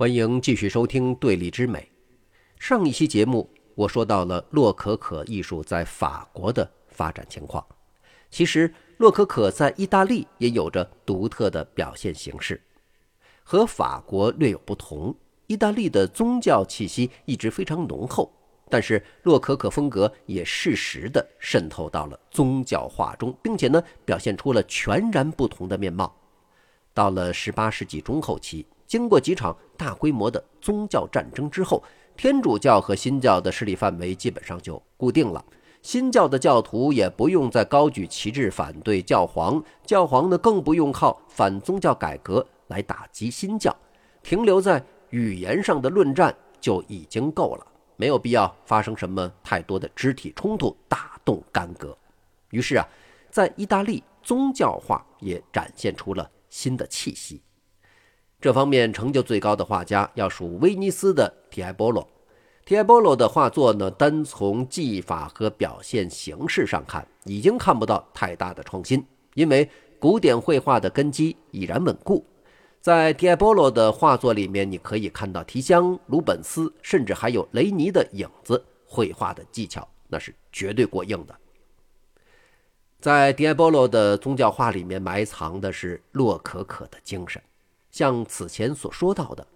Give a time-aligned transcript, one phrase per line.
[0.00, 1.78] 欢迎继续收听《对立之美》。
[2.58, 7.62] 上一期节目我说到了洛可可艺术在法国的发展情况。
[8.30, 12.58] 其实，洛可可在意大利也有着独特的表现形式，
[13.42, 15.14] 和法国略有不同。
[15.48, 18.32] 意大利的宗教气息一直非常浓厚，
[18.70, 26.16] 但是洛可可风格也适时地渗透到了宗教画中，并且呢，表现出了全然不同的面貌。
[26.94, 28.66] 到了十八世纪中后期。
[28.86, 31.82] 经过几场大规模的宗教战争之后，
[32.14, 35.42] 天主教和新教的势力范围基本上就固定了。
[35.80, 43.74] 新教的教徒也不用再高举旗帜反对教皇，教皇呢更不用靠反宗教改革来打击新教。
[44.22, 47.66] 停留在语言上的论战就已经够了，
[47.96, 51.96] 没有必要发生什么太多的肢体冲突，大动干戈。
[52.50, 52.86] 于是啊，
[53.30, 57.40] 在意大利，宗教化也展现出了新的气息。
[58.40, 62.08] 这方面成就最高的画家要数威尼斯的提埃波罗。
[62.64, 69.68] 提埃波罗的画作呢，单从技法和表现形式上看，已经看不到太大的创新，因为
[69.98, 72.24] 古典绘画的根基已然稳固。
[72.80, 78.64] 在提埃波罗的画作里面，你可以看到提香、鲁本斯，甚至还有雷尼的影子。
[78.86, 81.36] 绘画的技巧那是绝对过硬的。
[83.00, 87.40] 在迪埃波罗的宗教画里面，埋藏的是洛可可的精神。
[87.90, 89.46] 像此前所说到的，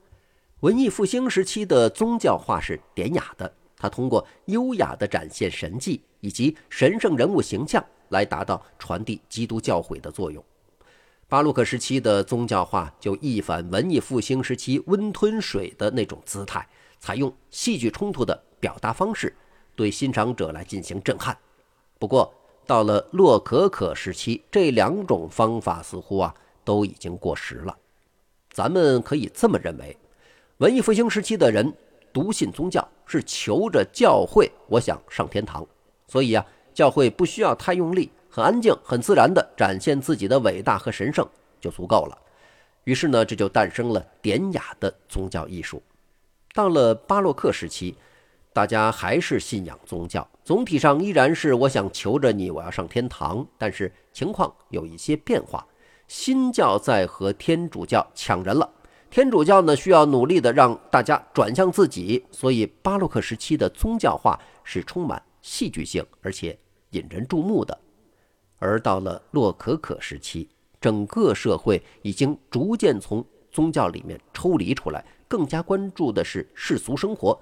[0.60, 10.42] 文艺复兴时期的宗教画是典雅的，它通过优雅的展现神迹以及神圣人物形象来达到传递基督教诲的作用。
[11.28, 16.68] 巴洛克时期的宗教画就一反文艺复兴时期温吞水的那种姿态，
[16.98, 19.34] 采用戏剧冲突的表达方式，
[19.74, 21.36] 对欣赏者来进行震撼。
[21.98, 22.32] 不过，
[22.66, 27.76] 到了洛可可时期，这两种方法似乎啊都已经过时了。
[28.54, 29.96] 咱们可以这么认为：
[30.58, 31.74] 文艺复兴时期的人
[32.12, 35.66] 笃信宗教，是求着教会，我想上天堂。
[36.06, 41.28] 所以啊，教会不需要太用力，很安静、很自然地展现自己的伟大和神圣
[41.60, 42.16] 就足够了。
[42.84, 45.82] 于是呢，这就诞生了典雅的宗教艺术。
[46.52, 47.96] 到了巴洛克时期，
[48.52, 53.44] 大家还是信仰宗教，总体上依然是我想求着你，我要上天堂。
[53.58, 55.66] 但是情况有一些变化。
[56.16, 58.70] 新教在和天主教抢人了，
[59.10, 66.56] 天主教呢需要努力的让大家转向自己，所以巴洛克时期的宗教化是充满戏剧性而且
[66.90, 67.76] 引人注目的。
[68.60, 70.48] 而到了洛可可时期，
[70.80, 77.36] 整个社会已经逐渐从宗教里面抽离出来，更加关注的是世俗生活，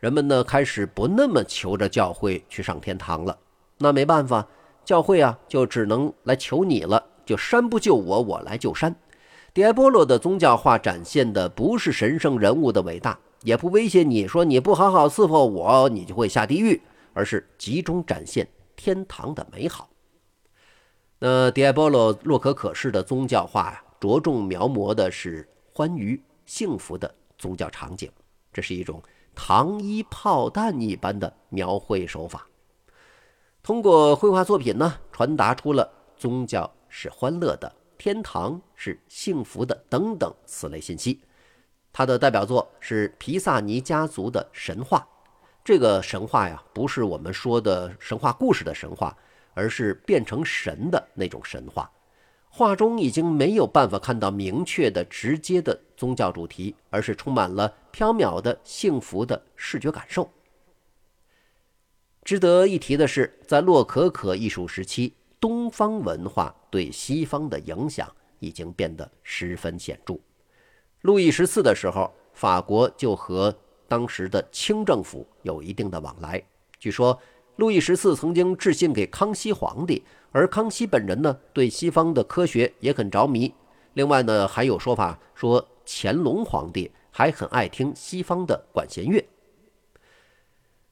[0.00, 3.38] 人们呢开始不那么求着教会去上天堂了。
[3.78, 4.48] 那没办法，
[4.84, 7.00] 教会啊就只能来求你了。
[7.26, 8.94] 就山不救我，我来救山。
[9.52, 16.80] 迪埃波罗的宗教画展现的不是神圣人物的伟大，也不威胁你说你不好好伺候我，你就会下地狱，
[17.12, 19.90] 而是集中展现天堂的美好。
[21.18, 28.10] 那迪埃波罗洛可可式的宗教画，着重描摹的是欢愉幸福的宗教场景，
[28.52, 29.02] 这是一种
[29.34, 32.46] 糖衣炮弹一般的描绘手法，
[33.62, 36.70] 通过绘画作品呢，传达出了宗教。
[36.98, 41.20] 是欢乐的，天堂是幸福的，等等此类信息。
[41.92, 45.06] 他的代表作是皮萨尼家族的神话。
[45.62, 49.14] 这个神话呀，不是我们说的神话故事的神话，
[49.52, 51.90] 而是变成神的那种神话。
[52.48, 60.30] 画中已经没有办法看到明确的、直接的宗教主题，而是充满了飘渺的幸福的视觉感受。
[62.24, 65.12] 值得一提的是，在洛可可艺术时期。
[65.46, 70.18] 东方文化对西方的影响已经变得十分显著。
[71.02, 76.42] 路易十四的时候，法国就和当时的清政府有一定的往来。
[76.80, 77.16] 据说，
[77.54, 80.02] 路易十四曾经致信给康熙皇帝，
[80.32, 83.54] 而康熙本人呢，对西方的科学也很着迷。
[83.92, 89.24] 另外呢，还有说法说，乾隆皇帝还很爱听西方的管弦乐。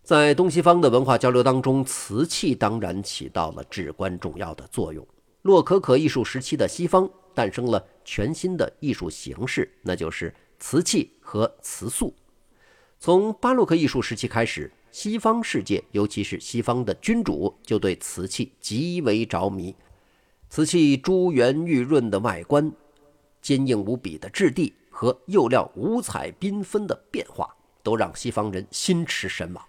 [0.05, 5.07] 在东西方的文化交流当中，瓷器当然起到了至关重要的作用。
[5.41, 12.15] 洛可可艺术时期的西方诞生了全新的艺术形式，那就是瓷器和瓷塑。
[13.01, 19.75] 从巴洛克艺术时期开始，西方世界，尤其是西方的君主，就对瓷器极为着迷。
[20.51, 22.71] 瓷器珠圆玉润的外观、
[23.41, 27.49] 坚硬无比的质地和釉料五彩缤纷的变化，
[27.83, 29.65] 都让西方人心驰神往。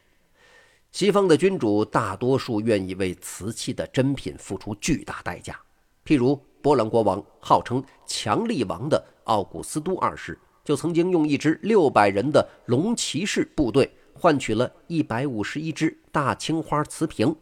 [0.95, 5.59] 西方的君主大多数愿意为瓷器的珍品付出巨大代价，
[6.05, 17.35] 譬如波兰国王号称“强力王”的奥古斯都二世，就曾经用一支六百人的龙骑士部队换取了一百五十一支大青花瓷瓶。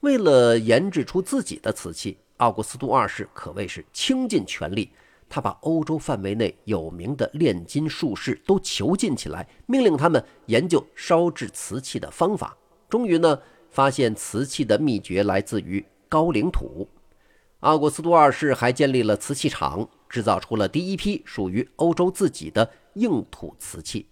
[0.00, 4.90] 为了研制出自己的瓷器，奥古斯都二世可谓是倾尽全力。
[5.28, 12.56] 他把欧洲范围内有名的炼金术士都囚禁起来，命令他们研究烧制瓷器的方法。
[12.88, 13.40] 终于呢，
[13.70, 16.88] 发现瓷器的秘诀来自于高岭土。
[17.60, 24.06] 奥古斯都二世还建立了瓷器厂，制造出了第一批属于欧洲自己的硬土瓷器。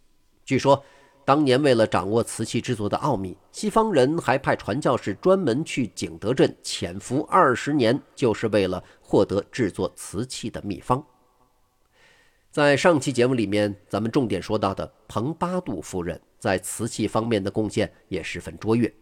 [0.45, 0.85] 据说，
[1.25, 11.05] 当年为了掌握瓷器制作的奥秘，西方人还派传教士专门去景德镇潜伏二十年，就是为了获得制作瓷器的秘方。
[12.51, 18.93] 在上期节目里面，咱们重点说到的蓬巴杜夫人在瓷器方面的贡献也十分卓越，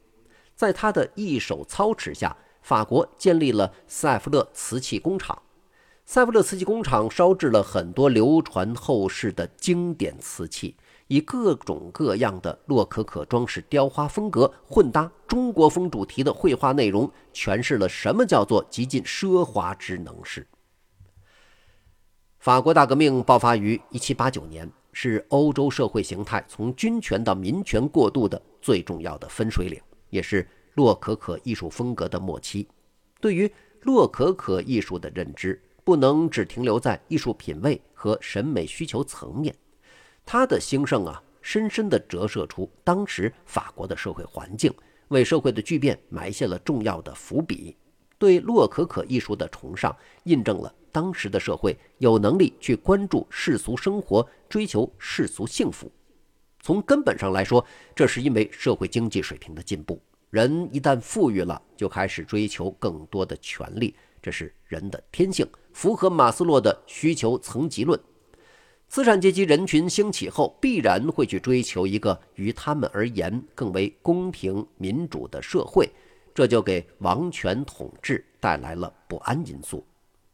[0.55, 2.37] 在她的一手操持下。
[2.63, 5.43] 法国建立了塞弗勒瓷器工厂，
[6.07, 10.77] 塞弗勒瓷器工厂烧制了很多流传后世的经典瓷器，
[11.12, 20.47] 以各种各样的洛可可装饰雕花风格混搭中国风主题的绘画内容，诠释了什么叫做极尽奢华之能事。
[22.38, 30.49] 法国大革命爆发于1789年，是欧洲社会形态从军权到民权过渡的最重要的分水岭，也是。
[30.76, 32.67] 洛可可艺术风格的末期，
[33.20, 39.55] 对于洛可可艺术的认知不能只停留在艺术品味和审美需求层面。
[40.25, 44.73] 它的兴盛啊，深深地折射出当时法国的社会环境，
[45.09, 47.77] 为社会的巨变埋下了重要的伏笔。
[48.19, 55.91] 对洛可可艺术的崇尚，印证了当时的社会有能力去关注世俗生活，追求世俗幸福。
[56.61, 60.01] 从根本上来说，这是因为社会经济水平的进步。
[60.31, 68.01] 人一旦富裕了，就开始追求更多的权利，这是人的天性，符合马斯洛的需求层级论。
[68.93, 75.89] 资产阶级人群兴起后，必然会去追求一个于他们而言更为公平民主的社会，
[76.35, 79.83] 这就给王权统治带来了不安因素。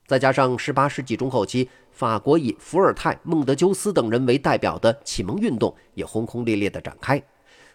[0.09, 7.23] 再加上18世纪中后期，法国以伏尔泰、孟德鸠斯等人为代表的启蒙运动也轰轰烈烈地展开。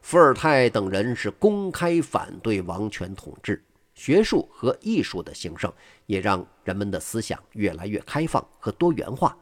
[0.02, 3.64] 伏尔泰等人是公开反对王权统治，
[3.94, 5.72] 学术和艺术的兴盛
[6.08, 9.38] 也让人们的思想越来越开放和多元化。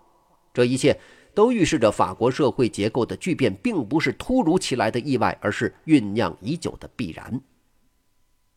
[0.54, 1.00] 这一切
[1.34, 7.42] 都预示着法国社会结构的巨变并不是突如其来的意外，而是酝酿已久的必然。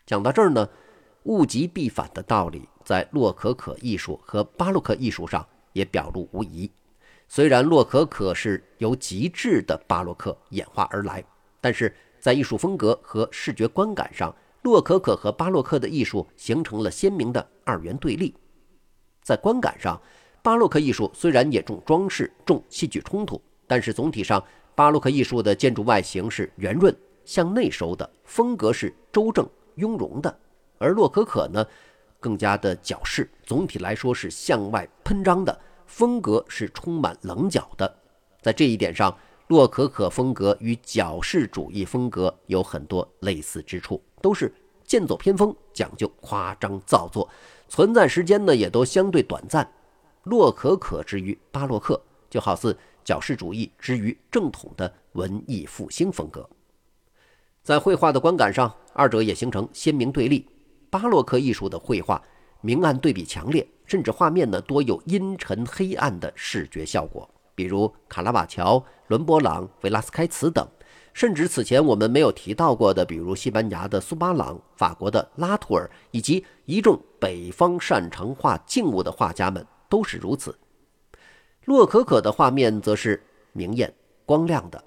[0.06, 0.68] 讲到这儿呢，
[1.24, 6.70] 物极必反的道理在洛可可艺术和巴洛克艺术上也表露无遗。
[7.28, 11.24] 虽然洛可可是由极致的巴洛克演化而来。
[11.60, 18.34] 但是在艺术风格和视觉观感上，洛可可和巴洛克的艺术形成了鲜明的二元对立。
[19.22, 19.98] 在观感上，
[20.44, 24.44] 巴洛克艺术虽然也重装饰、重戏剧冲突，但是总体上，
[24.74, 26.94] 巴洛克艺术的建筑外形是圆润、
[27.24, 30.30] 向内收的，风格是周正、雍容的；
[30.76, 31.66] 而洛可可呢，
[32.20, 37.96] 更加的矫饰，总体来说是向外喷张的，风格是充满棱角的。
[38.42, 44.52] 在这一点上，洛可可风格与矫饰主义风格有很多类似之处，都是
[44.84, 47.26] 剑走偏锋，讲究夸张造作，
[47.66, 49.66] 存在时间呢也都相对短暂。
[50.24, 56.48] 洛可可之于巴洛克，就好似矫饰主义之于正统的文艺复兴风格。
[57.62, 60.48] 在绘画的观感上，二者也形成鲜明对立。
[60.90, 62.22] 巴洛克艺术的绘画
[62.60, 67.28] 明暗对比强烈，甚至画面呢多有阴沉黑暗的视觉效果。
[67.54, 70.66] 比如卡拉瓦乔、伦勃朗、维拉斯开茨等，
[71.12, 80.56] 甚至此前我们没有提到过的，比如西班牙的苏巴朗、法国的拉图尔，以及一众北方擅长画静物的画家们都是如此。
[81.64, 83.22] 洛可可的画面则是
[83.52, 83.92] 明艳
[84.26, 84.84] 光亮的，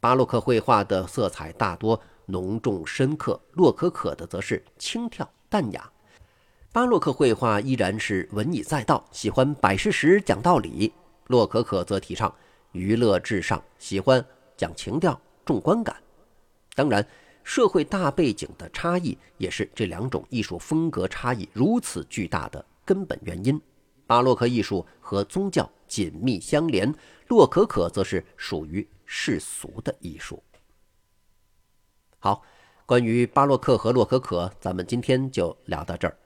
[0.00, 5.90] 巴洛克绘画的色彩大多浓重深刻，洛可可的则是轻佻淡雅。
[6.72, 10.92] 巴洛克绘画依然是文以载道，喜欢摆事实、讲道理。
[11.26, 12.32] 洛可可则提倡
[12.72, 14.24] 娱乐至上，喜欢
[14.56, 15.96] 讲情调、重观感。
[16.74, 17.06] 当然，
[17.42, 23.60] 社会大背景的差异也是这两种艺术风格差异如此巨大的根本原因。
[24.10, 26.92] 巴洛克艺术和宗教紧密相连，
[27.28, 30.42] 洛可可则是属于世俗的艺术。
[32.18, 32.42] 好，
[32.86, 36.18] 关于巴洛克和洛可可，咱们今天就聊到这儿。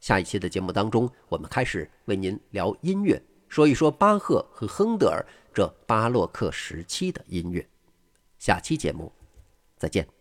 [0.00, 3.22] 下一期的节目当中，我们开始为您聊音乐。
[3.48, 7.64] 说一说巴赫和亨德尔这巴洛克时期的音乐。
[8.40, 9.12] 下期节目，
[9.76, 10.19] 再见。